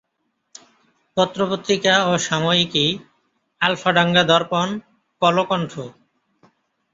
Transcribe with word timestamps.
পত্র-পত্রিকা 1.17 1.93
ও 2.05 2.21
সাময়িকী 2.27 2.85
আলফাডাঙ্গা 3.61 4.23
দর্পণ, 4.23 4.67
কলকণ্ঠ। 5.21 5.73